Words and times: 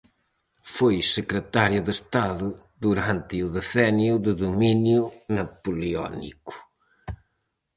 Foi 0.75 0.95
Secretario 1.17 1.81
de 1.87 1.91
Estado 1.99 2.47
durante 2.85 3.35
o 3.45 3.47
decenio 3.57 4.13
de 4.25 4.33
dominio 4.43 5.01
napoleónico. 5.37 6.53